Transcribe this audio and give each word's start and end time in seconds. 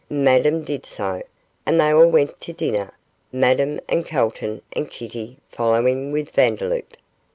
Madame 0.09 0.63
did 0.63 0.83
so, 0.83 1.21
and 1.63 1.79
they 1.79 1.93
all 1.93 2.07
went 2.07 2.41
to 2.41 2.51
dinner, 2.53 2.91
Madame 3.31 3.79
with 3.87 4.07
Calton 4.07 4.63
and 4.73 4.89
Kitty 4.89 5.37
following 5.51 6.11
with 6.11 6.31
Vandeloup. 6.31 6.97